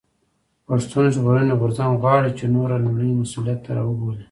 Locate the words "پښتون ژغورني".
0.67-1.53